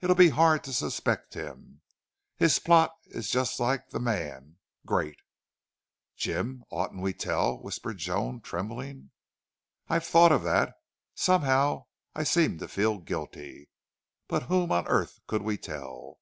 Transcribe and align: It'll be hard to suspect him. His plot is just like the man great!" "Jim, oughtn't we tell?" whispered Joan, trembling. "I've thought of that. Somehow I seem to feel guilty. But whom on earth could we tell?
It'll 0.00 0.16
be 0.16 0.30
hard 0.30 0.64
to 0.64 0.72
suspect 0.72 1.34
him. 1.34 1.82
His 2.36 2.58
plot 2.58 2.90
is 3.06 3.30
just 3.30 3.60
like 3.60 3.90
the 3.90 4.00
man 4.00 4.56
great!" 4.84 5.20
"Jim, 6.16 6.64
oughtn't 6.70 7.00
we 7.00 7.12
tell?" 7.12 7.56
whispered 7.58 7.96
Joan, 7.98 8.40
trembling. 8.40 9.12
"I've 9.88 10.04
thought 10.04 10.32
of 10.32 10.42
that. 10.42 10.74
Somehow 11.14 11.86
I 12.16 12.24
seem 12.24 12.58
to 12.58 12.66
feel 12.66 12.98
guilty. 12.98 13.68
But 14.26 14.42
whom 14.50 14.72
on 14.72 14.88
earth 14.88 15.20
could 15.28 15.42
we 15.42 15.56
tell? 15.56 16.18